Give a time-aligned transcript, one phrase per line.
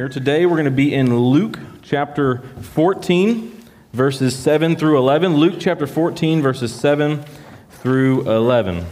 [0.00, 3.60] here, today we're going to be in Luke chapter 14,
[3.92, 5.36] verses 7 through 11.
[5.36, 7.22] Luke chapter 14, verses 7
[7.68, 8.86] through 11.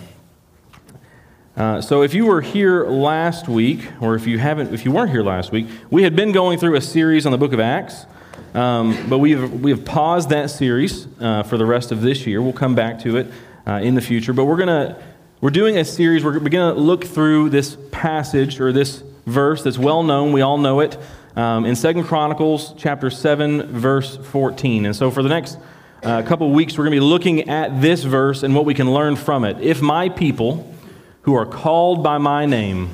[1.57, 5.11] Uh, so if you were here last week, or if you haven't, if you weren't
[5.11, 8.05] here last week, we had been going through a series on the book of Acts,
[8.53, 12.27] um, but we have we have paused that series uh, for the rest of this
[12.27, 12.43] year.
[12.43, 13.29] We'll come back to it
[13.67, 15.03] uh, in the future, but we're gonna
[15.41, 16.25] we're doing a series.
[16.25, 20.33] We're going to look through this passage or this verse that's well known.
[20.33, 20.97] We all know it
[21.37, 24.87] um, in Second Chronicles chapter 7, verse 14.
[24.87, 25.59] And so for the next
[26.03, 28.93] uh, couple weeks, we're going to be looking at this verse and what we can
[28.93, 29.61] learn from it.
[29.61, 30.75] If my people
[31.23, 32.91] who are called by my name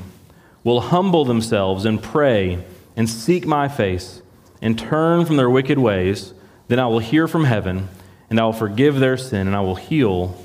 [0.62, 2.64] will humble themselves and pray
[2.96, 4.22] and seek my face
[4.60, 6.34] and turn from their wicked ways,
[6.68, 7.88] then I will hear from heaven
[8.30, 10.36] and I will forgive their sin and I will heal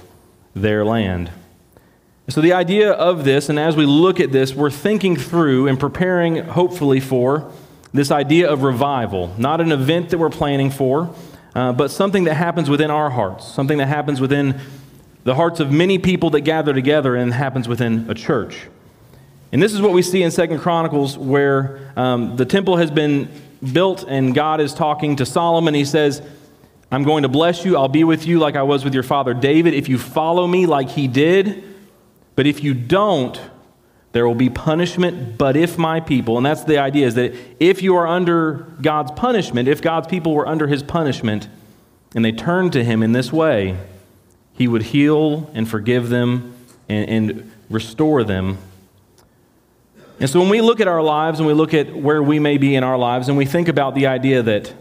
[0.53, 1.31] their land.
[2.29, 5.79] So, the idea of this, and as we look at this, we're thinking through and
[5.79, 7.51] preparing, hopefully, for
[7.91, 9.33] this idea of revival.
[9.39, 11.11] Not an event that we're planning for,
[11.55, 14.59] uh, but something that happens within our hearts, something that happens within
[15.23, 18.67] the hearts of many people that gather together and happens within a church.
[19.51, 23.31] And this is what we see in Second Chronicles, where um, the temple has been
[23.73, 25.73] built and God is talking to Solomon.
[25.73, 26.21] He says,
[26.91, 27.75] I'm going to bless you.
[27.75, 29.73] I'll be with you like I was with your father David.
[29.73, 31.63] If you follow me like he did,
[32.39, 33.37] but if you don't,
[34.13, 37.83] there will be punishment, but if my people, and that's the idea, is that if
[37.83, 41.49] you are under God's punishment, if God's people were under his punishment,
[42.15, 43.77] and they turned to him in this way,
[44.53, 46.55] he would heal and forgive them
[46.87, 48.57] and, and restore them.
[50.21, 52.57] And so when we look at our lives and we look at where we may
[52.57, 54.73] be in our lives, and we think about the idea that,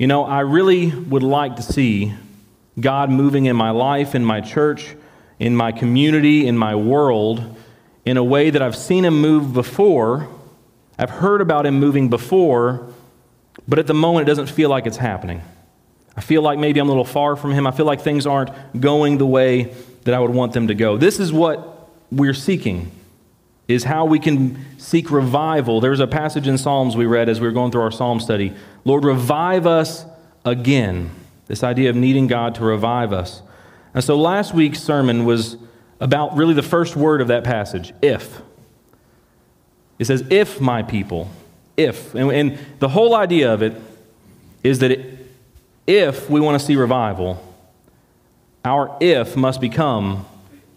[0.00, 2.12] you know, I really would like to see
[2.80, 4.96] God moving in my life, in my church,
[5.38, 7.56] in my community, in my world,
[8.04, 10.28] in a way that I've seen him move before.
[10.98, 12.92] I've heard about him moving before,
[13.66, 15.42] but at the moment it doesn't feel like it's happening.
[16.16, 17.66] I feel like maybe I'm a little far from him.
[17.66, 19.74] I feel like things aren't going the way
[20.04, 20.96] that I would want them to go.
[20.96, 22.90] This is what we're seeking
[23.68, 25.80] is how we can seek revival.
[25.80, 28.54] There's a passage in Psalms we read as we were going through our psalm study.
[28.84, 30.06] Lord, revive us
[30.44, 31.10] again.
[31.46, 33.42] This idea of needing God to revive us.
[33.94, 35.56] And so last week's sermon was
[36.00, 38.40] about really the first word of that passage if.
[39.98, 41.28] It says, if my people,
[41.76, 42.14] if.
[42.14, 43.74] And, and the whole idea of it
[44.62, 45.26] is that it,
[45.86, 47.42] if we want to see revival,
[48.64, 50.26] our if must become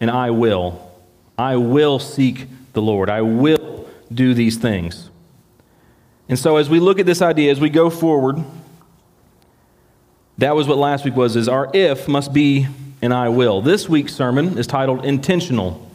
[0.00, 0.90] an I will.
[1.38, 3.10] I will seek the Lord.
[3.10, 5.10] I will do these things.
[6.28, 8.42] And so as we look at this idea, as we go forward,
[10.38, 12.66] that was what last week was, is our if must be
[13.02, 13.60] and I will.
[13.60, 15.90] This week's sermon is titled Intentional.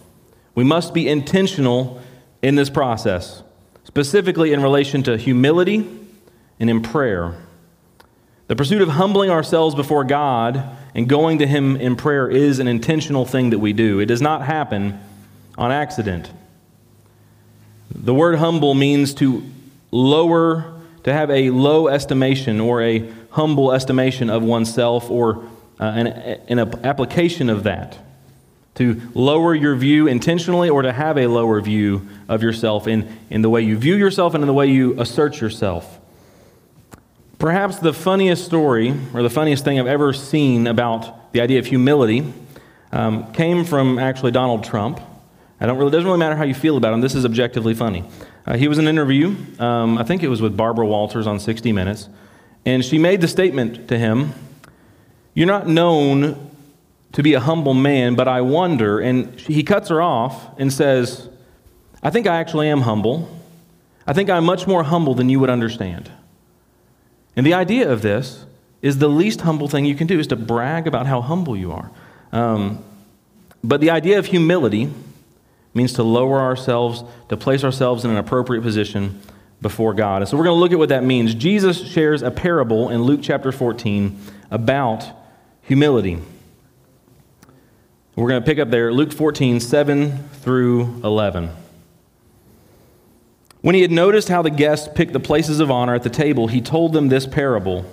[0.53, 2.01] We must be intentional
[2.41, 3.41] in this process,
[3.85, 5.88] specifically in relation to humility
[6.59, 7.35] and in prayer.
[8.47, 10.63] The pursuit of humbling ourselves before God
[10.94, 14.00] and going to Him in prayer is an intentional thing that we do.
[14.00, 15.00] It does not happen
[15.57, 16.29] on accident.
[17.90, 19.44] The word humble means to
[19.91, 20.73] lower,
[21.03, 25.47] to have a low estimation or a humble estimation of oneself or
[25.80, 27.98] uh, an, an application of that
[28.78, 33.42] to lower your view intentionally or to have a lower view of yourself in, in
[33.42, 36.00] the way you view yourself and in the way you assert yourself.
[37.40, 41.66] Perhaps the funniest story or the funniest thing I've ever seen about the idea of
[41.66, 42.32] humility
[42.92, 45.00] um, came from actually Donald Trump.
[45.59, 47.02] I don't really, it doesn't really matter how you feel about him.
[47.02, 48.04] This is objectively funny.
[48.46, 51.40] Uh, he was in an interview, um, I think it was with Barbara Walters on
[51.40, 52.09] 60 Minutes,
[52.64, 54.34] and she made the statement to him
[55.38, 56.50] you're not known
[57.12, 59.00] to be a humble man, but I wonder.
[59.00, 61.30] And he cuts her off and says,
[62.02, 63.30] I think I actually am humble.
[64.08, 66.12] I think I'm much more humble than you would understand.
[67.36, 68.46] And the idea of this
[68.81, 71.72] is the least humble thing you can do is to brag about how humble you
[71.72, 71.92] are.
[72.31, 72.84] Um,
[73.64, 74.92] but the idea of humility
[75.72, 79.22] means to lower ourselves, to place ourselves in an appropriate position
[79.61, 80.23] before God.
[80.23, 81.35] And so we're going to look at what that means.
[81.35, 84.20] Jesus shares a parable in Luke chapter 14
[84.50, 85.14] about
[85.67, 86.17] humility.
[88.16, 91.49] We're going to pick up there, Luke 14, 7 through 11.
[93.61, 96.47] When he had noticed how the guests picked the places of honor at the table,
[96.47, 97.85] he told them this parable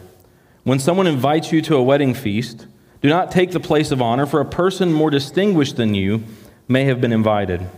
[0.63, 2.67] When someone invites you to a wedding feast,
[3.03, 6.23] do not take the place of honor, for a person more distinguished than you
[6.69, 7.69] may have been invited.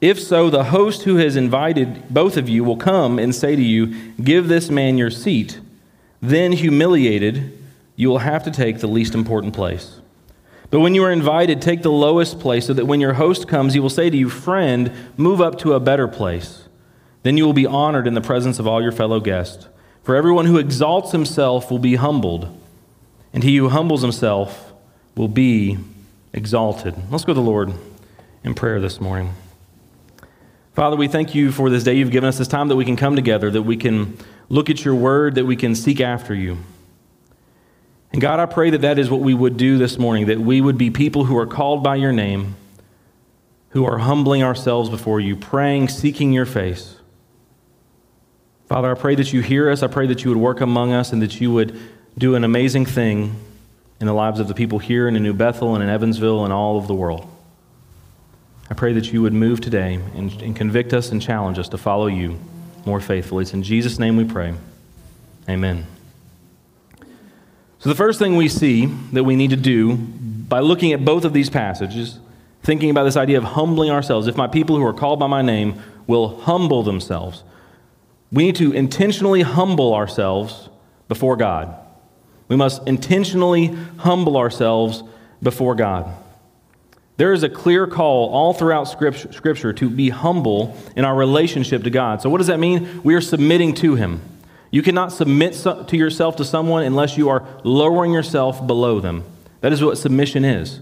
[0.00, 3.62] If so, the host who has invited both of you will come and say to
[3.62, 5.58] you, Give this man your seat.
[6.22, 7.65] Then, humiliated,
[7.96, 10.00] you will have to take the least important place.
[10.70, 13.72] But when you are invited, take the lowest place so that when your host comes,
[13.72, 16.68] he will say to you, Friend, move up to a better place.
[17.22, 19.68] Then you will be honored in the presence of all your fellow guests.
[20.02, 22.48] For everyone who exalts himself will be humbled,
[23.32, 24.72] and he who humbles himself
[25.16, 25.78] will be
[26.32, 26.94] exalted.
[27.10, 27.72] Let's go to the Lord
[28.44, 29.34] in prayer this morning.
[30.74, 32.96] Father, we thank you for this day you've given us, this time that we can
[32.96, 34.16] come together, that we can
[34.48, 36.58] look at your word, that we can seek after you.
[38.16, 40.62] And God, I pray that that is what we would do this morning, that we
[40.62, 42.56] would be people who are called by your name,
[43.68, 46.96] who are humbling ourselves before you, praying, seeking your face.
[48.70, 49.82] Father, I pray that you hear us.
[49.82, 51.78] I pray that you would work among us and that you would
[52.16, 53.36] do an amazing thing
[54.00, 56.54] in the lives of the people here and in New Bethel and in Evansville and
[56.54, 57.30] all of the world.
[58.70, 61.76] I pray that you would move today and, and convict us and challenge us to
[61.76, 62.40] follow you
[62.86, 63.42] more faithfully.
[63.42, 64.54] It's in Jesus' name we pray.
[65.50, 65.86] Amen.
[67.78, 71.24] So, the first thing we see that we need to do by looking at both
[71.24, 72.18] of these passages,
[72.62, 75.42] thinking about this idea of humbling ourselves, if my people who are called by my
[75.42, 77.42] name will humble themselves,
[78.32, 80.68] we need to intentionally humble ourselves
[81.08, 81.74] before God.
[82.48, 83.66] We must intentionally
[83.98, 85.02] humble ourselves
[85.42, 86.12] before God.
[87.16, 91.90] There is a clear call all throughout Scripture to be humble in our relationship to
[91.90, 92.20] God.
[92.20, 93.02] So, what does that mean?
[93.02, 94.20] We are submitting to Him.
[94.76, 99.24] You cannot submit to yourself to someone unless you are lowering yourself below them.
[99.62, 100.80] That is what submission is.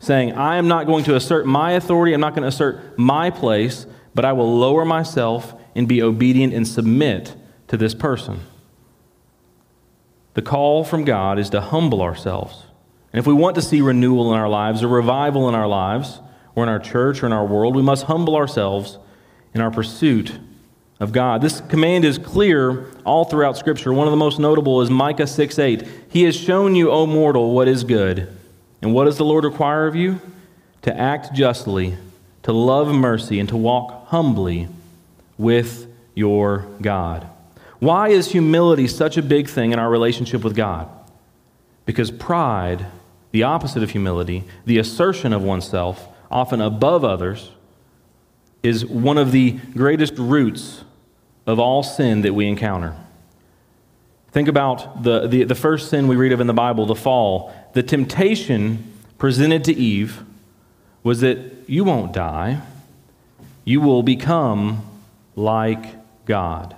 [0.00, 3.30] Saying, I am not going to assert my authority, I'm not going to assert my
[3.30, 7.36] place, but I will lower myself and be obedient and submit
[7.68, 8.40] to this person.
[10.34, 12.64] The call from God is to humble ourselves.
[13.12, 16.18] And if we want to see renewal in our lives, or revival in our lives,
[16.56, 18.98] or in our church, or in our world, we must humble ourselves
[19.54, 20.36] in our pursuit
[20.98, 21.42] of God.
[21.42, 23.92] This command is clear all throughout Scripture.
[23.92, 25.88] One of the most notable is Micah 6 8.
[26.08, 28.28] He has shown you, O mortal, what is good.
[28.82, 30.20] And what does the Lord require of you?
[30.82, 31.96] To act justly,
[32.44, 34.68] to love mercy, and to walk humbly
[35.36, 37.26] with your God.
[37.78, 40.88] Why is humility such a big thing in our relationship with God?
[41.84, 42.86] Because pride,
[43.32, 47.50] the opposite of humility, the assertion of oneself, often above others,
[48.66, 50.84] is one of the greatest roots
[51.46, 52.96] of all sin that we encounter.
[54.32, 57.54] Think about the, the, the, first sin we read of in the Bible, the fall.
[57.72, 60.22] The temptation presented to Eve
[61.02, 62.60] was that you won't die,
[63.64, 64.84] you will become
[65.34, 65.94] like
[66.26, 66.76] God.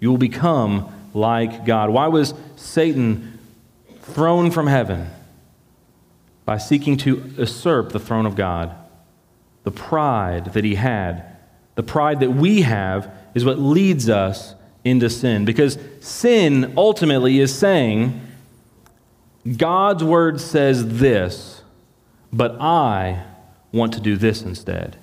[0.00, 1.90] You will become like God.
[1.90, 3.38] Why was Satan
[4.00, 5.10] thrown from heaven?
[6.44, 8.74] By seeking to usurp the throne of God.
[9.64, 11.36] The pride that he had,
[11.74, 14.54] the pride that we have, is what leads us
[14.84, 15.44] into sin.
[15.44, 18.20] Because sin ultimately is saying,
[19.56, 21.62] God's word says this,
[22.32, 23.24] but I
[23.72, 24.96] want to do this instead.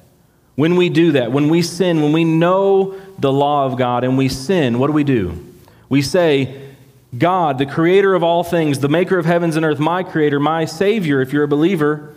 [0.55, 4.17] When we do that, when we sin, when we know the law of God and
[4.17, 5.45] we sin, what do we do?
[5.87, 6.69] We say,
[7.17, 10.65] God, the creator of all things, the maker of heavens and earth, my creator, my
[10.65, 12.13] savior, if you're a believer,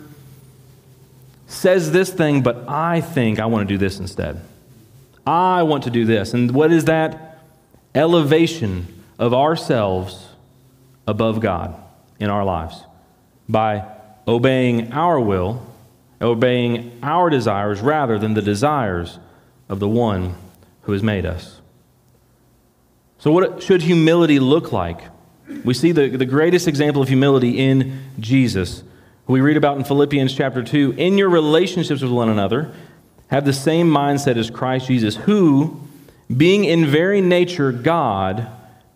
[1.53, 4.41] says this thing, but I think I want to do this instead.
[5.25, 6.33] I want to do this.
[6.33, 7.39] And what is that?
[7.95, 10.29] Elevation of ourselves
[11.07, 11.75] above God
[12.19, 12.83] in our lives
[13.47, 13.85] by
[14.27, 15.65] obeying our will
[16.23, 19.19] obeying our desires rather than the desires
[19.69, 20.35] of the one
[20.83, 21.59] who has made us.
[23.19, 25.01] So, what should humility look like?
[25.63, 28.83] We see the, the greatest example of humility in Jesus.
[29.25, 32.73] We read about in Philippians chapter 2 in your relationships with one another,
[33.27, 35.79] have the same mindset as Christ Jesus, who,
[36.35, 38.47] being in very nature God,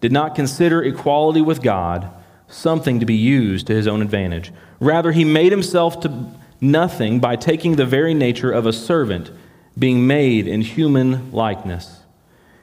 [0.01, 2.11] did not consider equality with God
[2.49, 4.51] something to be used to his own advantage.
[4.81, 9.31] Rather, he made himself to nothing by taking the very nature of a servant,
[9.79, 12.01] being made in human likeness.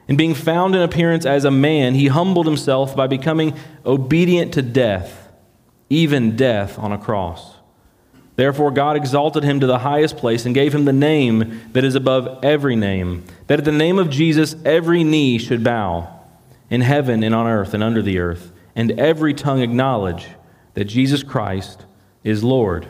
[0.07, 3.55] And being found in appearance as a man, he humbled himself by becoming
[3.85, 5.31] obedient to death,
[5.89, 7.54] even death on a cross.
[8.35, 11.95] Therefore, God exalted him to the highest place and gave him the name that is
[11.95, 16.11] above every name, that at the name of Jesus every knee should bow,
[16.69, 20.27] in heaven and on earth and under the earth, and every tongue acknowledge
[20.73, 21.85] that Jesus Christ
[22.23, 22.87] is Lord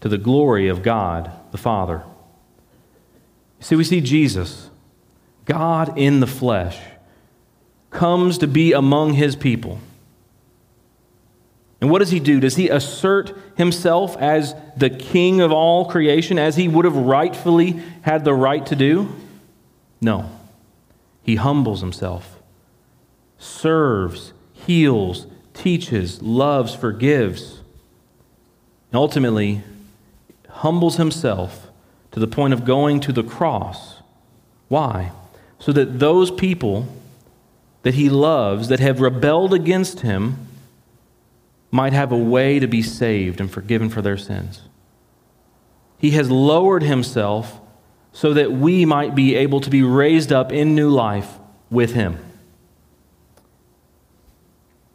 [0.00, 2.04] to the glory of God the Father.
[3.58, 4.70] See, we see Jesus,
[5.46, 6.78] God in the flesh,
[7.90, 9.80] comes to be among his people.
[11.80, 12.40] And what does he do?
[12.40, 17.82] Does he assert himself as the king of all creation, as he would have rightfully
[18.02, 19.14] had the right to do?
[20.00, 20.30] No.
[21.22, 22.40] He humbles himself,
[23.38, 27.60] serves, heals, teaches, loves, forgives.
[28.90, 29.62] And ultimately,
[30.48, 31.70] humbles himself
[32.10, 34.02] to the point of going to the cross.
[34.68, 35.12] Why?
[35.60, 36.88] so that those people
[37.82, 40.48] that he loves, that have rebelled against him,
[41.70, 44.62] might have a way to be saved and forgiven for their sins.
[45.98, 47.60] He has lowered himself
[48.12, 51.38] so that we might be able to be raised up in new life
[51.70, 52.18] with him.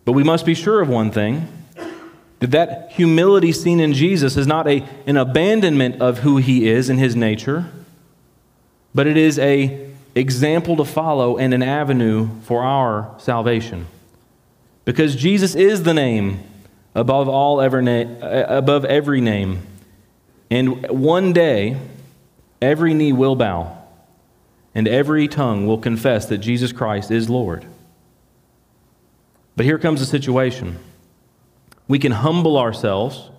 [0.04, 1.48] But we must be sure of one thing
[2.40, 6.90] that that humility seen in Jesus is not a, an abandonment of who he is
[6.90, 7.66] and his nature,
[8.94, 13.88] but it is a example to follow and an avenue for our salvation.
[14.84, 16.44] Because Jesus is the name
[16.96, 19.62] above all ever na- uh, above every name.
[20.50, 21.78] And one day
[22.62, 23.78] every knee will bow
[24.74, 27.66] and every tongue will confess that Jesus Christ is Lord.
[29.56, 30.80] But here comes the situation.
[31.88, 33.30] We can humble ourselves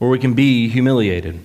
[0.00, 1.40] or we can be humiliated.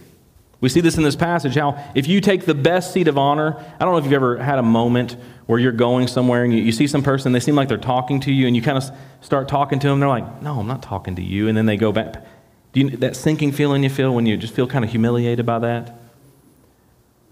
[0.60, 3.56] We see this in this passage how if you take the best seat of honor,
[3.80, 6.62] I don't know if you've ever had a moment where you're going somewhere and you,
[6.62, 8.90] you see some person, they seem like they're talking to you, and you kind of
[9.22, 10.00] start talking to them.
[10.00, 11.48] They're like, No, I'm not talking to you.
[11.48, 12.26] And then they go back.
[12.74, 15.60] Do you, that sinking feeling you feel when you just feel kind of humiliated by
[15.60, 15.96] that?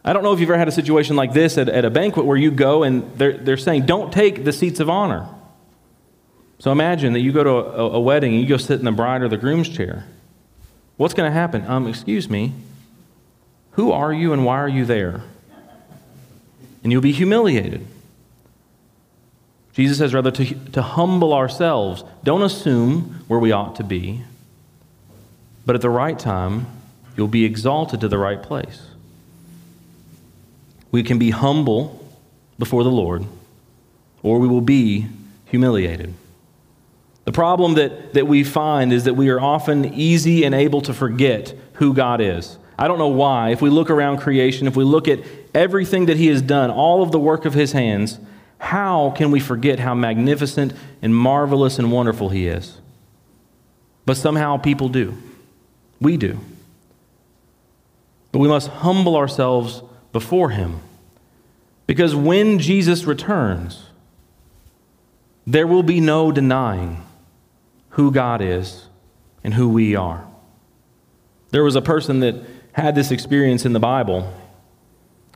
[0.04, 2.28] I don't know if you've ever had a situation like this at, at a banquet
[2.28, 5.28] where you go and they're, they're saying, Don't take the seats of honor.
[6.60, 8.92] So imagine that you go to a, a wedding and you go sit in the
[8.92, 10.06] bride or the groom's chair.
[10.98, 11.66] What's going to happen?
[11.68, 12.54] Um, excuse me.
[13.76, 15.22] Who are you and why are you there?
[16.84, 17.86] And you'll be humiliated.
[19.74, 22.04] Jesus says rather to, to humble ourselves.
[22.24, 24.24] Don't assume where we ought to be,
[25.66, 26.68] but at the right time,
[27.18, 28.84] you'll be exalted to the right place.
[30.92, 32.08] We can be humble
[32.58, 33.26] before the Lord,
[34.24, 35.08] or we will be
[35.48, 36.14] humiliated.
[37.26, 40.94] The problem that, that we find is that we are often easy and able to
[40.94, 42.58] forget who God is.
[42.78, 43.52] I don't know why.
[43.52, 45.20] If we look around creation, if we look at
[45.54, 48.20] everything that He has done, all of the work of His hands,
[48.58, 52.80] how can we forget how magnificent and marvelous and wonderful He is?
[54.06, 55.18] But somehow people do.
[56.00, 56.40] We do.
[58.32, 60.80] But we must humble ourselves before Him.
[61.88, 63.84] Because when Jesus returns,
[65.48, 67.04] there will be no denying
[67.90, 68.88] who God is
[69.44, 70.28] and who we are.
[71.52, 72.36] There was a person that
[72.76, 74.32] had this experience in the Bible.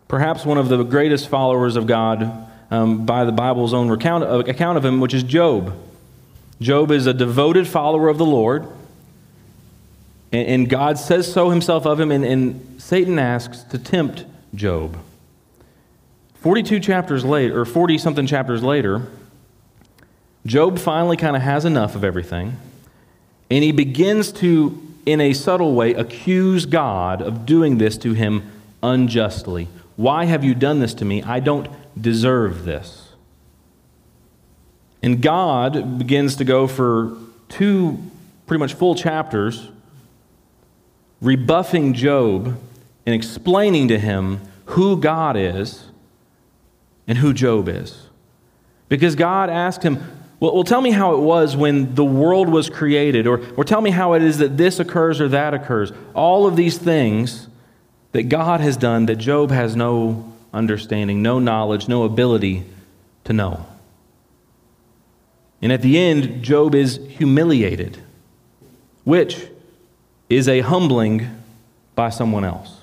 [0.10, 4.39] Perhaps one of the greatest followers of God um, by the Bible's own account, uh,
[4.39, 5.74] account of him, which is Job.
[6.60, 8.67] Job is a devoted follower of the Lord,
[10.34, 14.98] and, and God says so himself of him, and, and Satan asks to tempt Job.
[16.41, 19.08] 42 chapters later, or 40 something chapters later,
[20.46, 22.58] Job finally kind of has enough of everything,
[23.50, 28.49] and he begins to in a subtle way, accuse God of doing this to him
[28.83, 29.67] unjustly.
[29.95, 31.23] Why have you done this to me?
[31.23, 31.67] I don't
[31.99, 33.09] deserve this.
[35.01, 37.99] And God begins to go for two
[38.47, 39.69] pretty much full chapters
[41.21, 42.57] rebuffing Job
[43.05, 45.85] and explaining to him who God is
[47.07, 48.07] and who Job is.
[48.87, 52.69] Because God asked him, well, well, tell me how it was when the world was
[52.69, 55.91] created, or, or tell me how it is that this occurs or that occurs.
[56.13, 57.48] All of these things
[58.13, 62.63] that God has done that Job has no understanding, no knowledge, no ability
[63.25, 63.65] to know.
[65.62, 68.01] And at the end, Job is humiliated,
[69.03, 69.48] which
[70.29, 71.27] is a humbling
[71.96, 72.77] by someone else.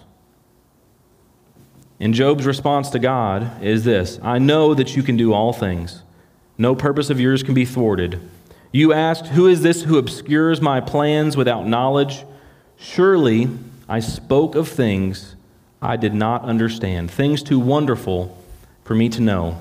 [1.98, 6.02] And Job's response to God is this I know that you can do all things
[6.58, 8.20] no purpose of yours can be thwarted.
[8.72, 12.24] You asked, Who is this who obscures my plans without knowledge?
[12.76, 13.48] Surely
[13.88, 15.34] I spoke of things
[15.80, 18.36] I did not understand, things too wonderful
[18.84, 19.58] for me to know.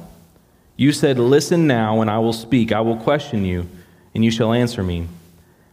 [0.77, 2.71] You said, Listen now, and I will speak.
[2.71, 3.67] I will question you,
[4.13, 5.07] and you shall answer me.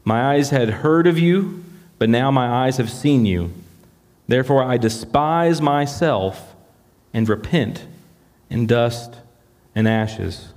[0.04, 1.64] My eyes had heard of you,
[1.98, 3.52] but now my eyes have seen you.
[4.28, 6.54] Therefore I despise myself
[7.12, 7.86] and repent
[8.50, 9.16] in dust
[9.74, 10.51] and ashes.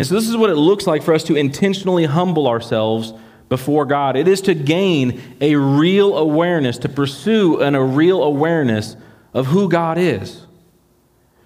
[0.00, 3.12] And so, this is what it looks like for us to intentionally humble ourselves
[3.50, 4.16] before God.
[4.16, 8.96] It is to gain a real awareness, to pursue an, a real awareness
[9.34, 10.46] of who God is.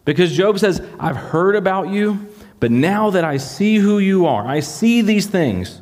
[0.05, 2.29] Because Job says, I've heard about you,
[2.61, 5.81] but now that I see who you are, I see these things,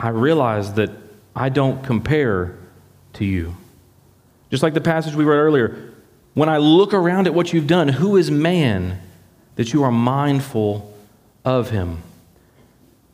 [0.00, 0.90] I realize that
[1.36, 2.58] I don't compare
[3.12, 3.56] to you.
[4.50, 5.94] Just like the passage we read earlier,
[6.34, 9.00] when I look around at what you've done, who is man
[9.54, 10.94] that you are mindful
[11.46, 12.02] of him.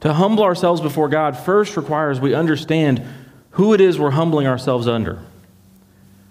[0.00, 3.06] To humble ourselves before God first requires we understand
[3.50, 5.20] who it is we're humbling ourselves under,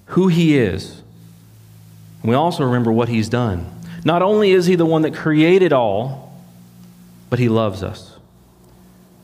[0.08, 1.02] who he is.
[2.22, 3.66] And we also remember what he's done.
[4.04, 6.34] Not only is He the one that created all,
[7.30, 8.18] but He loves us.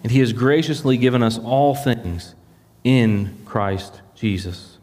[0.03, 2.36] And He has graciously given us all things
[2.84, 4.76] in Christ Jesus.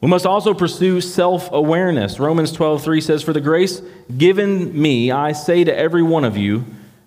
[0.00, 2.18] We must also pursue self awareness.
[2.18, 3.82] Romans 12, 3 says, For the grace
[4.16, 6.64] given me, I say to every one of you,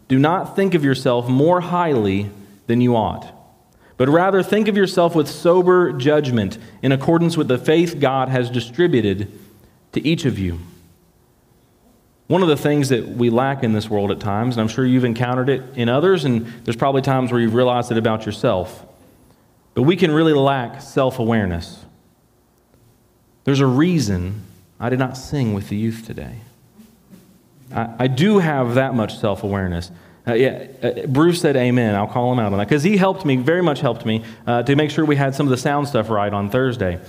[0.07, 2.29] do not think of yourself more highly
[2.67, 3.33] than you ought,
[3.97, 8.49] but rather think of yourself with sober judgment in accordance with the faith God has
[8.49, 9.31] distributed
[9.93, 10.59] to each of you.
[12.27, 14.85] One of the things that we lack in this world at times, and I'm sure
[14.85, 18.85] you've encountered it in others, and there's probably times where you've realized it about yourself,
[19.73, 21.83] but we can really lack self awareness.
[23.43, 24.41] There's a reason
[24.79, 26.37] I did not sing with the youth today.
[27.73, 29.91] I, I do have that much self awareness.
[30.25, 31.95] Uh, yeah, uh, Bruce said amen.
[31.95, 34.63] I'll call him out on that because he helped me, very much helped me, uh,
[34.63, 36.99] to make sure we had some of the sound stuff right on Thursday.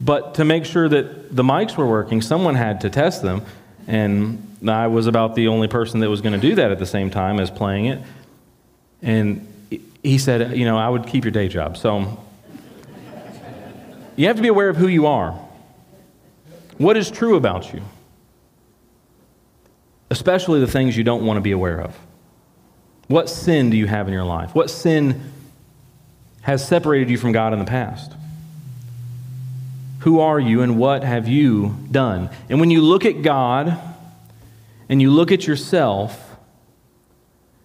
[0.00, 3.42] But to make sure that the mics were working, someone had to test them.
[3.86, 6.86] And I was about the only person that was going to do that at the
[6.86, 8.02] same time as playing it.
[9.00, 9.46] And
[10.02, 11.76] he said, You know, I would keep your day job.
[11.76, 12.22] So
[14.16, 15.38] you have to be aware of who you are.
[16.78, 17.82] What is true about you?
[20.10, 21.96] Especially the things you don't want to be aware of.
[23.08, 24.54] What sin do you have in your life?
[24.54, 25.32] What sin
[26.42, 28.12] has separated you from God in the past?
[30.00, 32.30] Who are you and what have you done?
[32.48, 33.78] And when you look at God
[34.88, 36.36] and you look at yourself,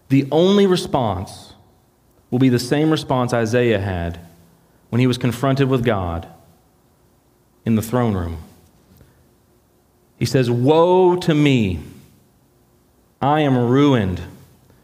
[0.10, 1.54] the only response
[2.32, 4.20] will be the same response Isaiah had
[4.90, 6.28] when he was confronted with God
[7.66, 8.40] in the throne room.
[10.22, 11.80] He says, Woe to me!
[13.24, 14.22] I am ruined,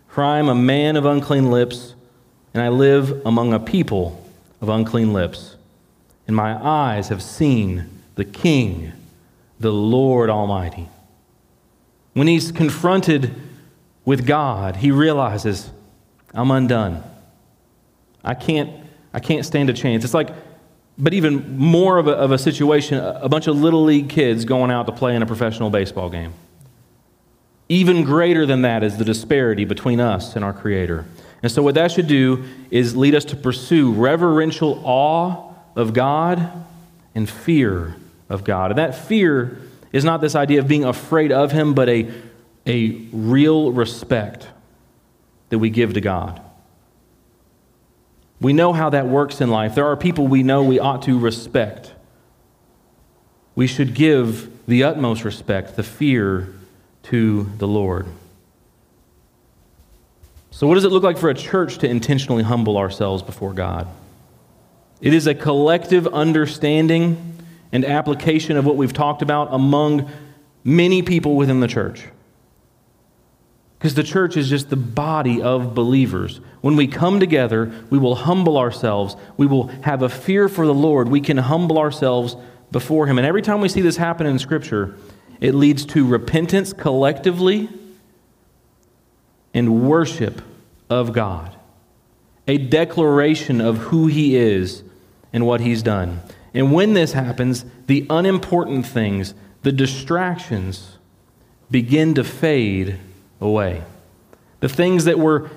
[0.07, 1.93] for I am a man of unclean lips,
[2.55, 4.27] and I live among a people
[4.61, 5.55] of unclean lips.
[6.25, 8.93] And my eyes have seen the King,
[9.59, 10.89] the Lord Almighty.
[12.13, 13.35] When he's confronted
[14.05, 15.69] with God, he realizes,
[16.33, 17.03] I'm undone.
[18.23, 18.71] I can't,
[19.13, 20.03] I can't stand a chance.
[20.03, 20.29] It's like,
[20.97, 24.71] but even more of a, of a situation, a bunch of little league kids going
[24.71, 26.33] out to play in a professional baseball game.
[27.69, 31.05] Even greater than that is the disparity between us and our Creator.
[31.43, 36.65] And so, what that should do is lead us to pursue reverential awe of God
[37.13, 37.95] and fear
[38.29, 38.71] of God.
[38.71, 39.59] And that fear
[39.91, 42.11] is not this idea of being afraid of Him, but a,
[42.65, 44.47] a real respect
[45.49, 46.41] that we give to God.
[48.39, 49.75] We know how that works in life.
[49.75, 51.93] There are people we know we ought to respect.
[53.55, 56.53] We should give the utmost respect, the fear
[57.03, 58.05] to the Lord.
[60.51, 63.87] So, what does it look like for a church to intentionally humble ourselves before God?
[65.01, 67.37] It is a collective understanding
[67.71, 70.09] and application of what we've talked about among
[70.63, 72.05] many people within the church.
[73.77, 76.41] Because the church is just the body of believers.
[76.61, 79.15] When we come together, we will humble ourselves.
[79.37, 81.09] We will have a fear for the Lord.
[81.09, 82.35] We can humble ourselves
[82.71, 83.17] before Him.
[83.17, 84.97] And every time we see this happen in Scripture,
[85.39, 87.69] it leads to repentance collectively
[89.53, 90.41] and worship
[90.89, 91.55] of God,
[92.47, 94.83] a declaration of who He is
[95.31, 96.21] and what He's done.
[96.53, 100.97] And when this happens, the unimportant things, the distractions,
[101.69, 102.99] begin to fade
[103.39, 103.83] away.
[104.59, 105.49] The things that were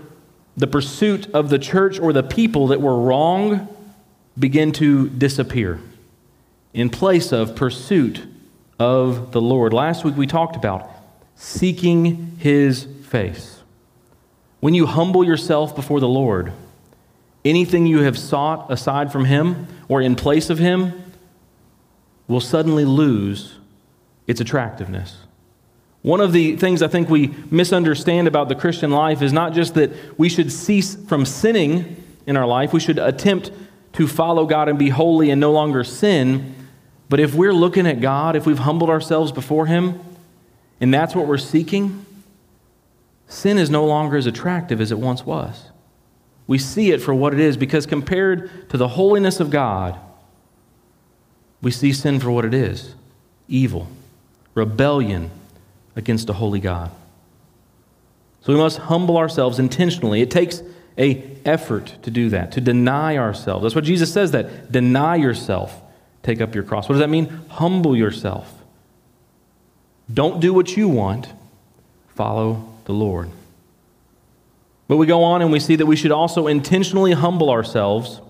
[0.57, 3.69] the pursuit of the church or the people that were wrong
[4.39, 5.81] begin to disappear
[6.73, 8.23] in place of pursuit
[8.79, 9.73] of the Lord.
[9.73, 10.91] Last week we talked about
[11.35, 13.61] seeking his face.
[14.61, 16.53] When you humble yourself before the Lord,
[17.45, 20.93] anything you have sought aside from him or in place of him
[22.29, 23.57] will suddenly lose
[24.27, 25.17] its attractiveness.
[26.03, 29.75] One of the things I think we misunderstand about the Christian life is not just
[29.75, 33.51] that we should cease from sinning in our life, we should attempt
[33.95, 36.55] to follow God and be holy and no longer sin.
[37.09, 40.01] But if we're looking at God, if we've humbled ourselves before Him,
[40.81, 42.07] and that's what we're seeking,
[43.29, 45.65] sin is no longer as attractive as it once was.
[46.47, 49.99] We see it for what it is because compared to the holiness of God,
[51.61, 52.95] we see sin for what it is
[53.49, 53.89] evil,
[54.55, 55.31] rebellion
[55.97, 56.91] against a holy God.
[58.43, 60.23] So we must humble ourselves intentionally.
[60.23, 60.63] It takes
[60.97, 63.63] a effort to do that, to deny ourselves.
[63.63, 65.81] That's what Jesus says that deny yourself
[66.23, 66.89] take up your cross.
[66.89, 67.27] What does that mean?
[67.49, 68.63] Humble yourself.
[70.13, 71.29] Don't do what you want,
[72.15, 73.31] follow the Lord.
[74.89, 78.21] But we go on and we see that we should also intentionally humble ourselves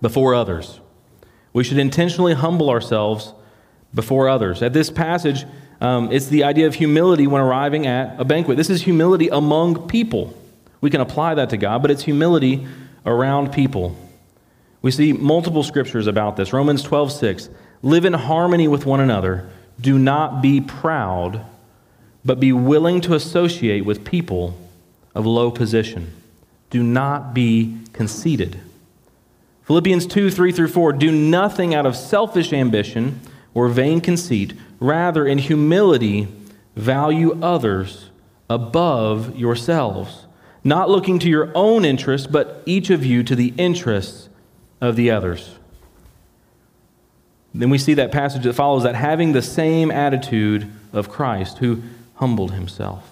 [0.00, 0.80] before others.
[1.52, 3.32] We should intentionally humble ourselves
[3.92, 4.62] before others.
[4.62, 5.44] At this passage,
[5.80, 8.56] Um, it's the idea of humility when arriving at a banquet.
[8.56, 10.36] This is humility among people.
[10.80, 12.66] We can apply that to God, but it's humility
[13.06, 13.96] around people.
[14.82, 16.52] We see multiple scriptures about this.
[16.52, 17.48] Romans 12, 6.
[17.82, 19.48] Live in harmony with one another.
[19.80, 21.44] Do not be proud,
[22.24, 24.58] but be willing to associate with people
[25.14, 26.12] of low position.
[26.70, 28.60] Do not be conceited.
[29.64, 30.92] Philippians 2, 3 through 4.
[30.94, 33.20] Do nothing out of selfish ambition
[33.54, 34.54] or vain conceit.
[34.80, 36.28] Rather, in humility,
[36.76, 38.10] value others
[38.48, 40.26] above yourselves,
[40.64, 44.28] not looking to your own interests, but each of you to the interests
[44.80, 45.58] of the others.
[47.54, 51.82] Then we see that passage that follows that having the same attitude of Christ, who
[52.14, 53.10] humbled himself.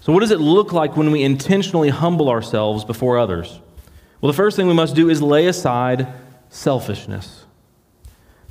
[0.00, 3.60] So, what does it look like when we intentionally humble ourselves before others?
[4.20, 6.06] Well, the first thing we must do is lay aside
[6.48, 7.43] selfishness.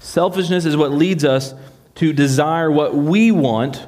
[0.04, 1.54] Selfishness is what leads us
[1.96, 3.88] to desire what we want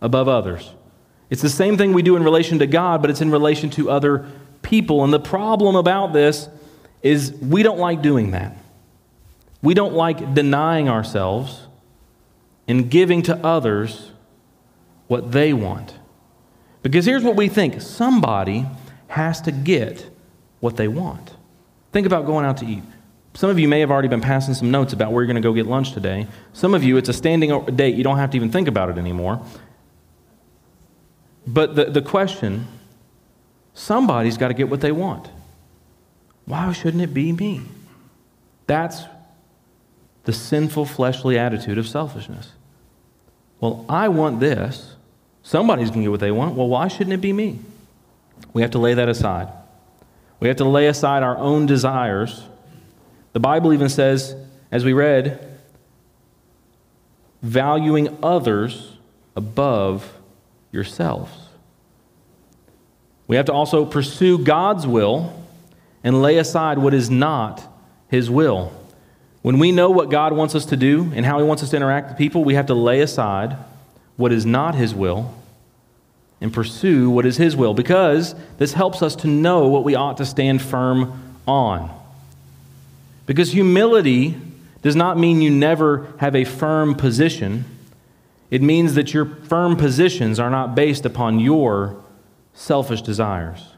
[0.00, 0.74] above others.
[1.30, 3.88] It's the same thing we do in relation to God, but it's in relation to
[3.88, 4.28] other
[4.62, 5.04] people.
[5.04, 6.48] And the problem about this
[7.00, 8.56] is we don't like doing that.
[9.62, 11.68] We don't like denying ourselves
[12.66, 14.10] and giving to others
[15.06, 15.94] what they want.
[16.82, 18.66] Because here's what we think somebody
[19.06, 20.10] has to get
[20.58, 21.36] what they want.
[21.92, 22.82] Think about going out to eat.
[23.36, 25.46] Some of you may have already been passing some notes about where you're going to
[25.46, 26.26] go get lunch today.
[26.54, 27.94] Some of you, it's a standing date.
[27.94, 29.42] You don't have to even think about it anymore.
[31.46, 32.66] But the, the question
[33.74, 35.28] somebody's got to get what they want.
[36.46, 37.60] Why shouldn't it be me?
[38.66, 39.02] That's
[40.24, 42.52] the sinful fleshly attitude of selfishness.
[43.60, 44.94] Well, I want this.
[45.42, 46.54] Somebody's going to get what they want.
[46.54, 47.58] Well, why shouldn't it be me?
[48.54, 49.48] We have to lay that aside.
[50.40, 52.42] We have to lay aside our own desires
[53.36, 54.34] the Bible even says,
[54.72, 55.46] as we read,
[57.42, 58.96] valuing others
[59.36, 60.10] above
[60.72, 61.30] yourselves.
[63.26, 65.38] We have to also pursue God's will
[66.02, 67.62] and lay aside what is not
[68.08, 68.72] His will.
[69.42, 71.76] When we know what God wants us to do and how He wants us to
[71.76, 73.58] interact with people, we have to lay aside
[74.16, 75.34] what is not His will
[76.40, 80.16] and pursue what is His will because this helps us to know what we ought
[80.16, 82.05] to stand firm on.
[83.26, 84.40] Because humility
[84.82, 87.64] does not mean you never have a firm position.
[88.50, 92.02] It means that your firm positions are not based upon your
[92.54, 93.74] selfish desires.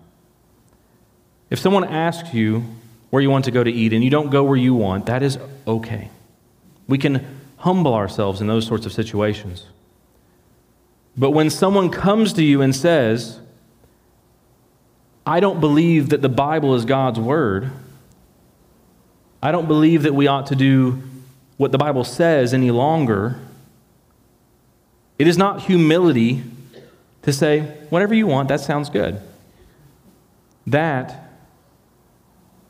[1.51, 2.65] If someone asks you
[3.11, 5.23] where you want to go to eat and you don't go where you want, that
[5.23, 6.11] is okay.
[6.87, 9.67] We can humble ourselves in those sorts of situations.
[11.17, 13.41] But when someone comes to you and says,
[15.27, 17.71] I don't believe that the Bible is God's word,
[19.43, 21.03] I don't believe that we ought to do
[21.57, 23.39] what the Bible says any longer.
[25.19, 26.43] It is not humility
[27.23, 29.21] to say, whatever you want, that sounds good.
[30.67, 31.31] That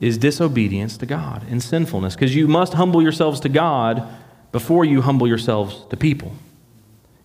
[0.00, 4.06] is disobedience to God and sinfulness because you must humble yourselves to God
[4.52, 6.32] before you humble yourselves to people.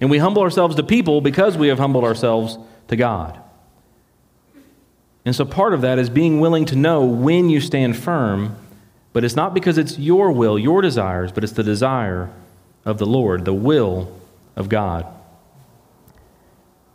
[0.02, 3.40] And we humble ourselves to people because we have humbled ourselves to God.
[5.26, 8.58] And so part of that is being willing to know when you stand firm
[9.14, 12.32] but it's not because it's your will, your desires, but it's the desire
[12.84, 14.20] of the Lord, the will
[14.56, 15.06] of God.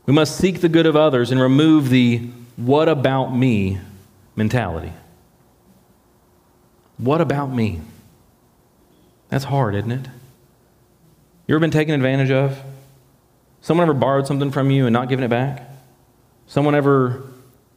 [0.04, 2.18] We must seek the good of others and remove the
[2.56, 3.78] what about me
[4.34, 4.92] mentality.
[6.96, 7.80] What about me?
[9.28, 10.06] That's hard, isn't it?
[11.46, 12.60] You ever been taken advantage of?
[13.60, 15.68] Someone ever borrowed something from you and not given it back?
[16.46, 17.22] Someone ever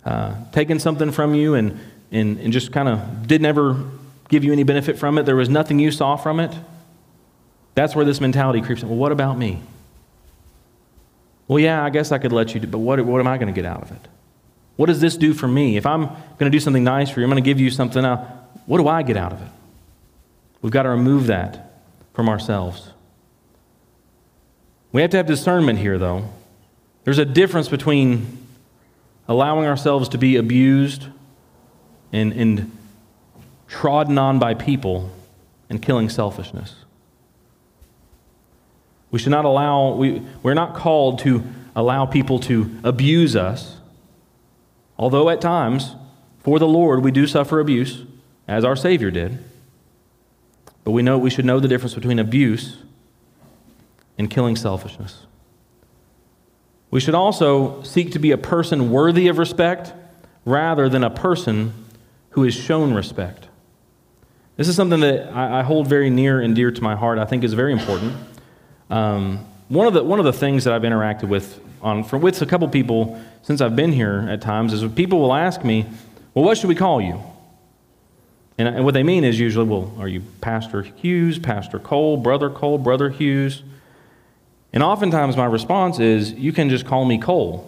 [0.03, 1.79] uh, taken something from you and,
[2.11, 3.83] and, and just kind of didn't ever
[4.31, 6.55] give you any benefit from it, there was nothing you saw from it,
[7.75, 8.89] that's where this mentality creeps in.
[8.89, 9.61] Well, what about me?
[11.47, 13.53] Well, yeah, I guess I could let you do, but what, what am I going
[13.53, 14.07] to get out of it?
[14.77, 15.77] What does this do for me?
[15.77, 18.03] If I'm going to do something nice for you, I'm going to give you something
[18.03, 18.25] else.
[18.65, 19.47] What do I get out of it?
[20.61, 21.73] We've got to remove that
[22.13, 22.89] from ourselves.
[24.93, 26.29] We have to have discernment here, though.
[27.03, 28.37] There's a difference between
[29.27, 31.05] allowing ourselves to be abused
[32.13, 32.77] and, and
[33.71, 35.09] trodden on by people,
[35.69, 36.75] and killing selfishness.
[39.09, 41.41] We should not allow, we, we're not called to
[41.73, 43.77] allow people to abuse us,
[44.97, 45.95] although at times,
[46.39, 48.03] for the Lord, we do suffer abuse,
[48.45, 49.41] as our Savior did.
[50.83, 52.75] But we know we should know the difference between abuse
[54.17, 55.25] and killing selfishness.
[56.89, 59.93] We should also seek to be a person worthy of respect
[60.43, 61.73] rather than a person
[62.31, 63.47] who is shown respect.
[64.57, 67.17] This is something that I, I hold very near and dear to my heart.
[67.17, 68.13] I think is very important.
[68.89, 72.41] Um, one of the one of the things that I've interacted with on from with
[72.41, 75.85] a couple people since I've been here at times is people will ask me,
[76.33, 77.21] "Well, what should we call you?"
[78.57, 82.49] And, and what they mean is usually, "Well, are you Pastor Hughes, Pastor Cole, Brother
[82.49, 83.63] Cole, Brother Hughes?"
[84.73, 87.67] And oftentimes my response is, "You can just call me Cole."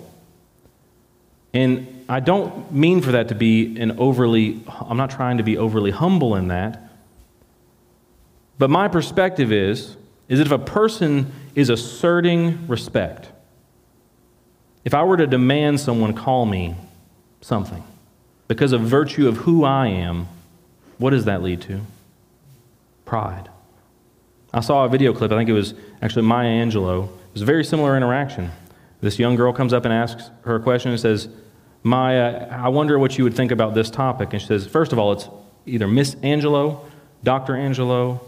[1.54, 5.58] And I don't mean for that to be an overly, I'm not trying to be
[5.58, 6.82] overly humble in that.
[8.58, 9.96] But my perspective is,
[10.28, 13.30] is that if a person is asserting respect,
[14.86, 16.76] if I were to demand someone call me
[17.42, 17.84] something
[18.48, 20.28] because of virtue of who I am,
[20.98, 21.82] what does that lead to?
[23.06, 23.50] Pride.
[24.54, 27.06] I saw a video clip, I think it was actually Maya Angelou.
[27.06, 28.52] It was a very similar interaction.
[29.02, 31.28] This young girl comes up and asks her a question and says,
[31.84, 34.32] Maya, I wonder what you would think about this topic.
[34.32, 35.28] And she says, First of all, it's
[35.66, 36.80] either Miss Angelou,
[37.24, 37.54] Dr.
[37.54, 38.22] Angelou,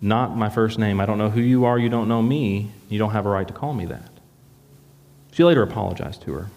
[0.00, 1.00] not my first name.
[1.00, 1.78] I don't know who you are.
[1.78, 2.70] You don't know me.
[2.90, 4.10] You don't have a right to call me that.
[5.32, 6.50] She later apologized to her.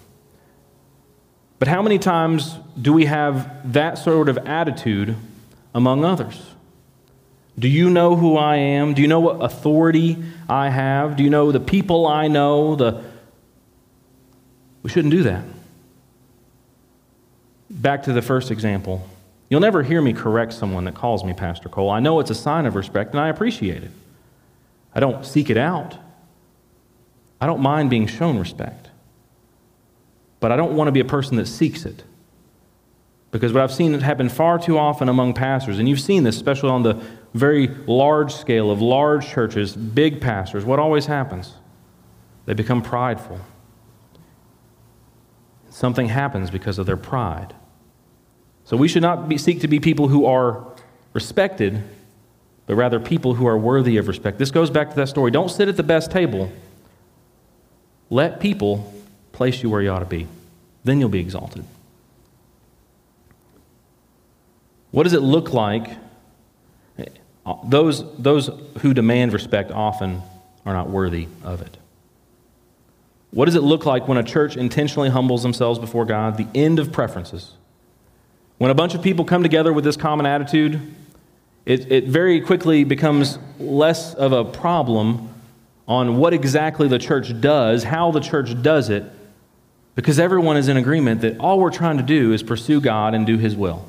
[1.59, 5.15] But how many times do we have that sort of attitude
[5.73, 6.55] among others?
[7.57, 8.93] Do you know who I am?
[8.93, 11.15] Do you know what authority I have?
[11.15, 12.75] Do you know the people I know?
[12.75, 13.03] The...
[14.83, 15.43] We shouldn't do that.
[17.69, 19.07] Back to the first example.
[19.49, 21.89] You'll never hear me correct someone that calls me Pastor Cole.
[21.89, 23.91] I know it's a sign of respect and I appreciate it.
[24.93, 25.97] I don't seek it out.
[27.39, 28.89] I don't mind being shown respect.
[30.39, 32.03] But I don't want to be a person that seeks it.
[33.31, 36.69] Because what I've seen happen far too often among pastors, and you've seen this, especially
[36.69, 37.01] on the
[37.33, 41.53] very large scale of large churches, big pastors, what always happens?
[42.45, 43.39] They become prideful.
[45.77, 47.53] Something happens because of their pride.
[48.63, 50.65] So we should not be, seek to be people who are
[51.13, 51.83] respected,
[52.65, 54.39] but rather people who are worthy of respect.
[54.39, 55.29] This goes back to that story.
[55.29, 56.51] Don't sit at the best table.
[58.09, 58.91] Let people
[59.33, 60.25] place you where you ought to be.
[60.83, 61.63] Then you'll be exalted.
[64.89, 65.91] What does it look like?
[67.65, 70.23] Those, those who demand respect often
[70.65, 71.77] are not worthy of it.
[73.31, 76.37] What does it look like when a church intentionally humbles themselves before God?
[76.37, 77.53] The end of preferences.
[78.57, 80.81] When a bunch of people come together with this common attitude,
[81.65, 85.29] it, it very quickly becomes less of a problem
[85.87, 89.03] on what exactly the church does, how the church does it,
[89.95, 93.25] because everyone is in agreement that all we're trying to do is pursue God and
[93.25, 93.85] do His will.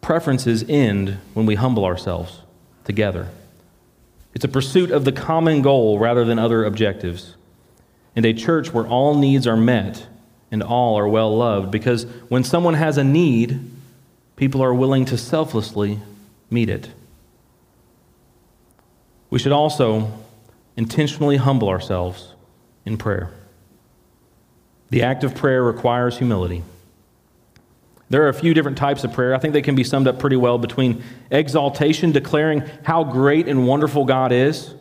[0.00, 2.40] Preferences end when we humble ourselves
[2.84, 3.28] together.
[4.38, 7.34] It's a pursuit of the common goal rather than other objectives.
[8.14, 10.06] And a church where all needs are met
[10.52, 11.72] and all are well loved.
[11.72, 13.68] Because when someone has a need,
[14.36, 15.98] people are willing to selflessly
[16.50, 16.88] meet it.
[19.28, 20.12] We should also
[20.76, 22.32] intentionally humble ourselves
[22.84, 23.32] in prayer.
[24.90, 26.62] The act of prayer requires humility.
[28.10, 29.34] There are a few different types of prayer.
[29.34, 33.66] I think they can be summed up pretty well between exaltation, declaring how great and
[33.66, 34.74] wonderful God is,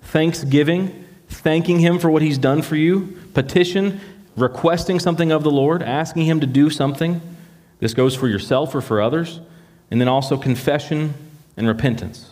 [0.00, 4.00] thanksgiving, thanking Him for what He's done for you, petition,
[4.36, 7.20] requesting something of the Lord, asking Him to do something.
[7.78, 9.40] This goes for yourself or for others.
[9.90, 11.12] And then also confession
[11.54, 12.30] and repentance.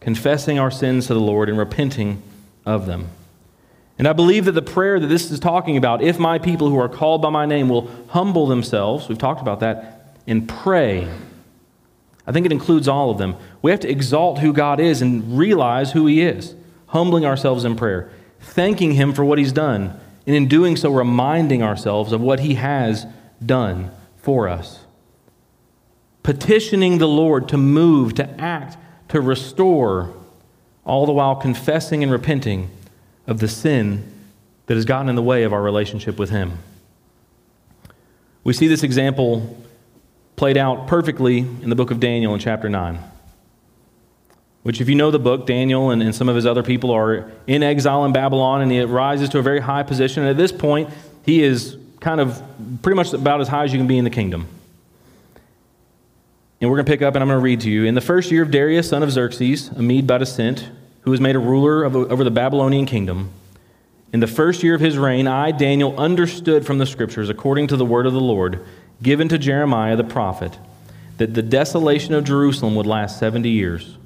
[0.00, 2.22] Confessing our sins to the Lord and repenting
[2.66, 3.08] of them.
[4.00, 6.78] And I believe that the prayer that this is talking about, if my people who
[6.78, 11.06] are called by my name will humble themselves, we've talked about that, and pray.
[12.26, 13.36] I think it includes all of them.
[13.60, 16.54] We have to exalt who God is and realize who He is,
[16.86, 18.10] humbling ourselves in prayer,
[18.40, 22.54] thanking Him for what He's done, and in doing so, reminding ourselves of what He
[22.54, 23.04] has
[23.44, 24.78] done for us.
[26.22, 30.14] Petitioning the Lord to move, to act, to restore,
[30.86, 32.70] all the while confessing and repenting
[33.26, 34.10] of the sin
[34.66, 36.58] that has gotten in the way of our relationship with Him.
[38.44, 39.56] We see this example
[40.36, 42.98] played out perfectly in the book of Daniel in chapter 9
[44.62, 47.30] which, if you know the book, Daniel and, and some of his other people are
[47.46, 50.22] in exile in Babylon, and he rises to a very high position.
[50.22, 50.90] And at this point,
[51.24, 52.42] he is kind of
[52.82, 54.46] pretty much about as high as you can be in the kingdom.
[56.60, 57.84] And we're going to pick up, and I'm going to read to you.
[57.84, 60.68] In the first year of Darius, son of Xerxes, a Mede by descent,
[61.02, 63.30] who was made a ruler of, over the Babylonian kingdom,
[64.12, 67.76] in the first year of his reign, I, Daniel, understood from the scriptures, according to
[67.76, 68.64] the word of the Lord,
[69.02, 70.58] given to Jeremiah the prophet,
[71.18, 73.96] that the desolation of Jerusalem would last 70 years.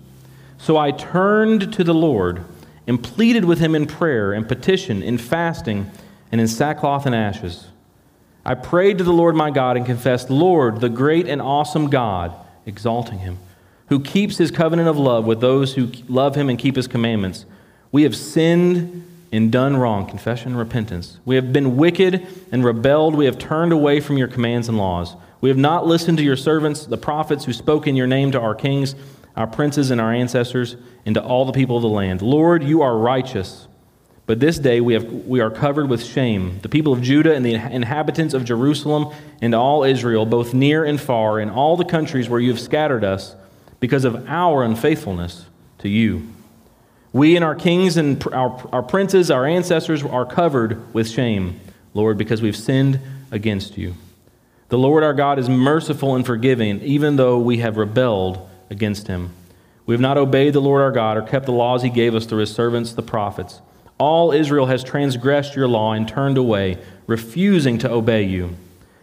[0.59, 2.45] So I turned to the Lord
[2.87, 5.91] and pleaded with him in prayer and petition, in fasting,
[6.31, 7.69] and in sackcloth and ashes.
[8.45, 12.35] I prayed to the Lord my God and confessed, Lord, the great and awesome God,
[12.67, 13.39] exalting him,
[13.89, 17.45] who keeps his covenant of love with those who love him and keep his commandments.
[17.93, 21.19] We have sinned and done wrong, confession and repentance.
[21.25, 23.15] We have been wicked and rebelled.
[23.15, 25.17] We have turned away from your commands and laws.
[25.41, 28.41] We have not listened to your servants, the prophets who spoke in your name to
[28.41, 28.95] our kings,
[29.37, 32.23] our princes, and our ancestors, and to all the people of the land.
[32.23, 33.67] Lord, you are righteous.
[34.27, 37.45] But this day we, have, we are covered with shame, the people of Judah and
[37.45, 42.29] the inhabitants of Jerusalem and all Israel, both near and far, in all the countries
[42.29, 43.37] where you have scattered us,
[43.85, 45.45] because of our unfaithfulness
[45.77, 46.27] to you.
[47.13, 51.61] We and our kings and our, our princes, our ancestors, are covered with shame,
[51.93, 52.99] Lord, because we've sinned
[53.31, 53.95] against you.
[54.71, 59.35] The Lord our God is merciful and forgiving, even though we have rebelled against him.
[59.85, 62.25] We have not obeyed the Lord our God or kept the laws he gave us
[62.25, 63.61] through his servants, the prophets.
[63.99, 68.57] All Israel has transgressed your law and turned away, refusing to obey you.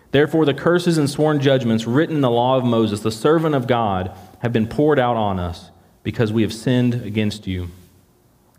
[0.09, 3.67] Therefore, the curses and sworn judgments written in the law of Moses, the servant of
[3.67, 5.69] God, have been poured out on us
[6.03, 7.69] because we have sinned against you.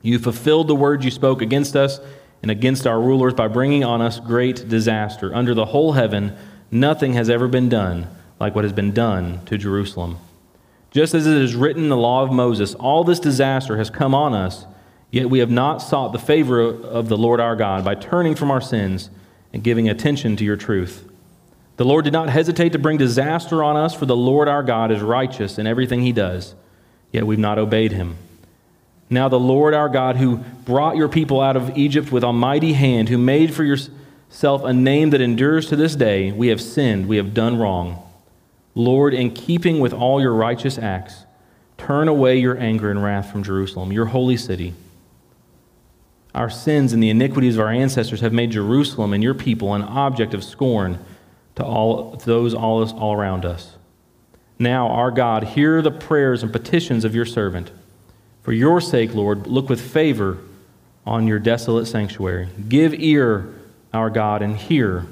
[0.01, 2.01] You fulfilled the words you spoke against us
[2.41, 5.35] and against our rulers by bringing on us great disaster.
[5.35, 6.37] Under the whole heaven,
[6.71, 8.09] nothing has ever been done
[8.41, 10.19] like what has been done to Jerusalem.
[10.91, 14.15] Just as it is written in the law of Moses, all this disaster has come
[14.15, 14.67] on us,
[15.11, 18.51] yet we have not sought the favor of the Lord our God by turning from
[18.51, 19.11] our sins
[19.53, 21.09] and giving attention to your truth.
[21.77, 24.91] The Lord did not hesitate to bring disaster on us, for the Lord our God
[24.91, 26.55] is righteous in everything he does,
[27.11, 28.17] yet we've not obeyed him.
[29.09, 32.73] Now, the Lord our God, who brought your people out of Egypt with a mighty
[32.73, 37.09] hand, who made for yourself a name that endures to this day, we have sinned,
[37.09, 38.03] we have done wrong.
[38.75, 41.27] Lord, in keeping with all your righteous acts,
[41.77, 44.73] turn away your anger and wrath from Jerusalem, your holy city.
[46.35, 49.83] Our sins and the iniquities of our ancestors have made Jerusalem and your people an
[49.83, 50.99] object of scorn
[51.57, 53.77] to all to those all, all around us.
[54.59, 57.71] Now, our God, hear the prayers and petitions of your servant.
[58.43, 60.39] For your sake, Lord, look with favor
[61.05, 62.49] on your desolate sanctuary.
[62.69, 63.53] Give ear,
[63.93, 65.07] our God, and hear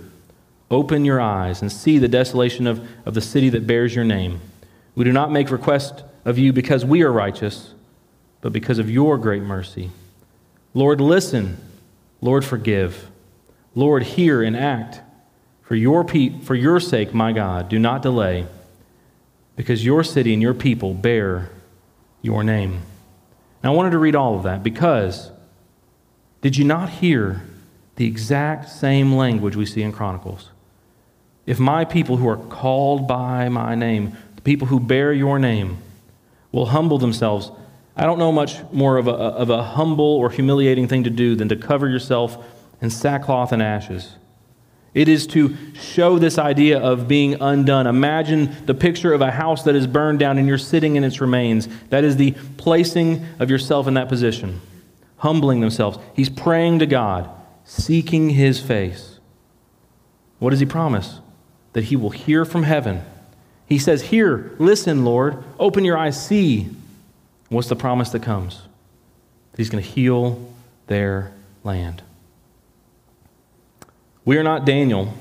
[0.70, 4.40] Open your eyes and see the desolation of, of the city that bears your name.
[4.94, 7.74] We do not make request of you because we are righteous,
[8.40, 9.90] but because of your great mercy.
[10.72, 11.58] Lord, listen.
[12.20, 13.10] Lord, forgive.
[13.74, 15.00] Lord, hear and act.
[15.70, 18.44] For your, pe- for your sake, my God, do not delay,
[19.54, 21.48] because your city and your people bear
[22.22, 22.82] your name.
[23.62, 25.30] Now, I wanted to read all of that because
[26.40, 27.42] did you not hear
[27.94, 30.50] the exact same language we see in Chronicles?
[31.46, 35.78] If my people who are called by my name, the people who bear your name,
[36.50, 37.52] will humble themselves,
[37.96, 41.36] I don't know much more of a, of a humble or humiliating thing to do
[41.36, 42.44] than to cover yourself
[42.82, 44.16] in sackcloth and ashes.
[44.92, 47.86] It is to show this idea of being undone.
[47.86, 51.20] Imagine the picture of a house that is burned down and you're sitting in its
[51.20, 51.68] remains.
[51.90, 54.60] That is the placing of yourself in that position,
[55.18, 55.98] humbling themselves.
[56.14, 57.30] He's praying to God,
[57.64, 59.18] seeking his face.
[60.40, 61.20] What does he promise?
[61.72, 63.02] that he will hear from heaven.
[63.66, 66.68] He says, Hear, listen, Lord, open your eyes, see.
[67.48, 68.62] What's the promise that comes?
[69.52, 70.52] That he's going to heal
[70.86, 71.32] their
[71.64, 72.02] land.
[74.24, 75.14] We are not Daniel,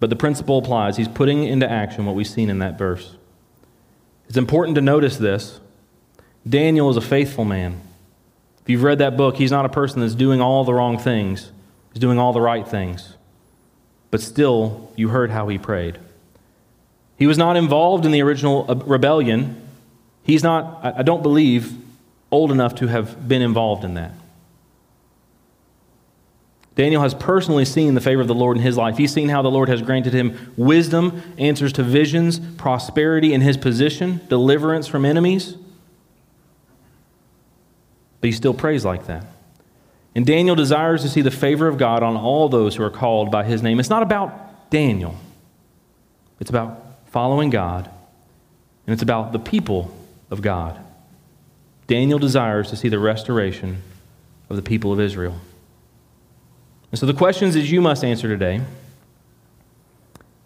[0.00, 0.96] but the principle applies.
[0.96, 3.16] He's putting into action what we've seen in that verse.
[4.28, 5.60] It's important to notice this.
[6.48, 7.80] Daniel is a faithful man.
[8.62, 11.50] If you've read that book, he's not a person that's doing all the wrong things,
[11.92, 13.16] he's doing all the right things
[14.12, 15.98] but still, you heard how he prayed.
[17.16, 19.66] He was not involved in the original uh, rebellion.
[20.22, 21.72] He's not, I don't believe,
[22.30, 24.12] old enough to have been involved in that.
[26.74, 28.96] Daniel has personally seen the favor of the Lord in his life.
[28.96, 33.58] He's seen how the Lord has granted him wisdom, answers to visions, prosperity in his
[33.58, 35.56] position, deliverance from enemies.
[38.20, 39.26] But he still prays like that.
[40.14, 43.30] And Daniel desires to see the favor of God on all those who are called
[43.30, 43.78] by his name.
[43.78, 45.16] It's not about Daniel,
[46.40, 46.80] it's about
[47.10, 47.90] following God,
[48.86, 49.94] and it's about the people
[50.30, 50.78] of God.
[51.86, 53.82] Daniel desires to see the restoration
[54.48, 55.38] of the people of Israel.
[56.92, 58.60] And so the questions that you must answer today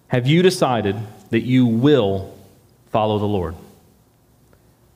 [0.09, 0.97] have you decided
[1.31, 2.33] that you will
[2.91, 3.57] follow the Lord?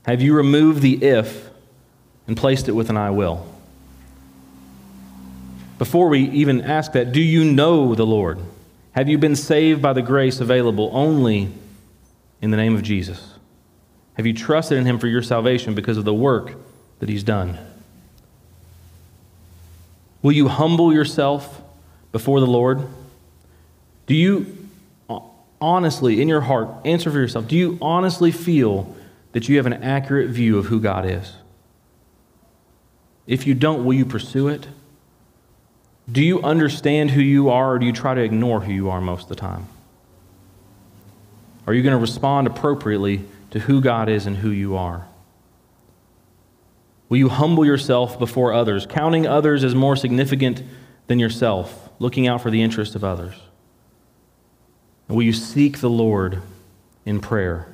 [0.06, 1.50] Have you removed the if
[2.28, 3.44] and placed it with an I will?
[5.78, 8.38] Before we even ask that, do you know the Lord?
[8.92, 11.50] Have you been saved by the grace available only
[12.40, 13.34] in the name of Jesus?
[14.14, 16.54] Have you trusted in Him for your salvation because of the work
[17.00, 17.58] that He's done?
[20.22, 21.62] Will you humble yourself
[22.12, 22.86] before the Lord?
[24.06, 24.68] Do you
[25.08, 25.20] uh,
[25.60, 28.94] honestly, in your heart, answer for yourself, do you honestly feel
[29.32, 31.32] that you have an accurate view of who God is?
[33.26, 34.66] If you don't, will you pursue it?
[36.10, 39.00] Do you understand who you are, or do you try to ignore who you are
[39.00, 39.68] most of the time?
[41.66, 45.06] Are you going to respond appropriately to who God is and who you are?
[47.10, 50.62] Will you humble yourself before others, counting others as more significant
[51.08, 53.34] than yourself, looking out for the interests of others?
[55.08, 56.40] And will you seek the Lord
[57.04, 57.66] in prayer?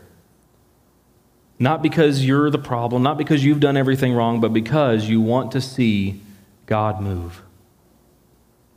[1.59, 5.53] Not because you're the problem, not because you've done everything wrong, but because you want
[5.53, 6.23] to see
[6.65, 7.43] God move.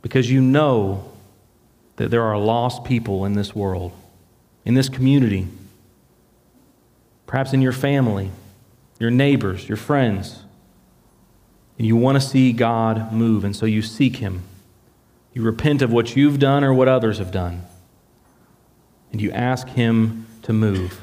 [0.02, 1.10] Because you know
[1.96, 3.92] that there are lost people in this world,
[4.66, 5.48] in this community,
[7.26, 8.30] perhaps in your family,
[8.98, 10.42] your neighbors, your friends.
[11.80, 14.42] And you want to see God move, and so you seek Him.
[15.32, 17.62] You repent of what you've done or what others have done,
[19.12, 21.00] and you ask Him to move.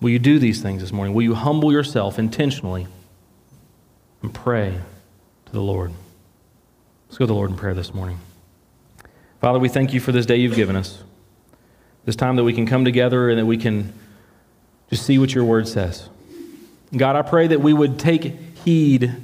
[0.00, 1.12] Will you do these things this morning?
[1.12, 2.86] Will you humble yourself intentionally
[4.22, 4.80] and pray
[5.44, 5.92] to the Lord?
[7.06, 8.18] Let's go to the Lord in prayer this morning.
[9.42, 11.02] Father, we thank you for this day you've given us,
[12.06, 13.92] this time that we can come together and that we can
[14.88, 16.08] just see what your word says.
[16.96, 19.14] God, I pray that we would take heed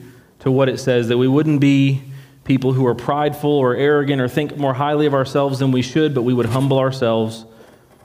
[0.40, 2.02] to what it says, that we wouldn't be
[2.44, 6.14] people who are prideful or arrogant or think more highly of ourselves than we should,
[6.14, 7.44] but we would humble ourselves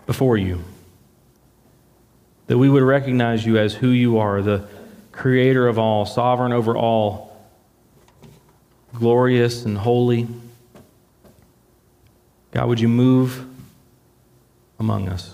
[0.07, 0.63] before you
[2.51, 4.67] that we would recognize you as who you are, the
[5.13, 7.33] creator of all, sovereign over all,
[8.93, 10.27] glorious and holy.
[12.51, 13.45] God, would you move
[14.79, 15.33] among us?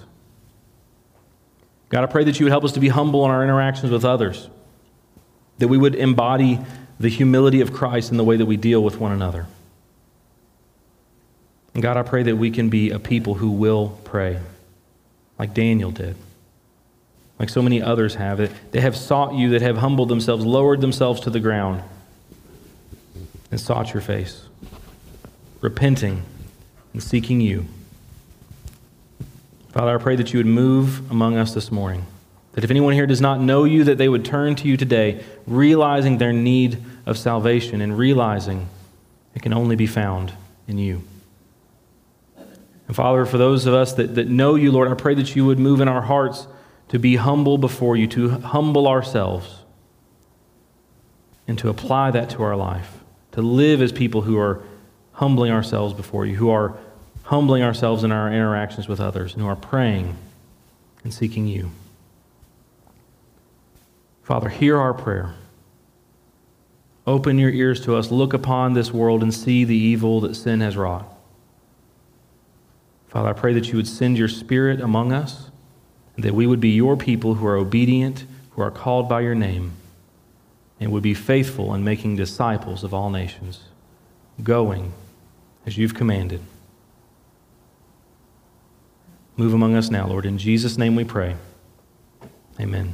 [1.90, 4.06] God, I pray that you would help us to be humble in our interactions with
[4.06, 4.48] others,
[5.60, 6.60] that we would embody
[7.00, 9.46] the humility of Christ in the way that we deal with one another.
[11.74, 14.40] And God, I pray that we can be a people who will pray,
[15.38, 16.16] like Daniel did
[17.40, 18.40] like so many others have.
[18.40, 21.84] that, They have sought you, that have humbled themselves, lowered themselves to the ground,
[23.52, 24.44] and sought your face,
[25.62, 26.24] repenting
[26.94, 27.66] and seeking you.
[29.70, 32.06] Father, I pray that you would move among us this morning.
[32.58, 35.24] That if anyone here does not know you, that they would turn to you today,
[35.46, 38.68] realizing their need of salvation and realizing
[39.36, 40.34] it can only be found
[40.68, 41.04] in you.
[42.88, 45.46] And Father, for those of us that, that know you, Lord, I pray that you
[45.46, 46.48] would move in our hearts
[46.88, 49.60] to be humble before you, to humble ourselves,
[51.48, 53.02] and to apply that to our life,
[53.34, 54.64] to live as people who are
[55.12, 56.76] humbling ourselves before you, who are
[57.22, 60.18] humbling ourselves in our interactions with others, and who are praying
[61.04, 61.70] and seeking you.
[64.28, 65.36] Father, hear our prayer.
[67.06, 68.12] Open your ears to us.
[68.12, 71.08] Look upon this world and see the evil that sin has wrought.
[73.08, 75.50] Father, I pray that you would send your spirit among us
[76.18, 79.72] that we would be your people who are obedient, who are called by your name,
[80.78, 83.62] and would be faithful in making disciples of all nations,
[84.44, 84.92] going
[85.66, 86.42] as you've commanded.
[89.38, 90.26] Move among us now, Lord.
[90.26, 91.38] In Jesus' name we pray.
[92.60, 92.94] Amen.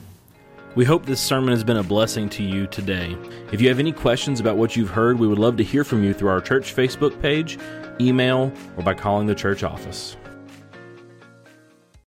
[0.76, 3.16] We hope this sermon has been a blessing to you today.
[3.52, 6.04] If you have any questions about what you've heard, we would love to hear from
[6.04, 7.60] you through our church Facebook page,
[8.02, 10.18] email, or by calling the church office.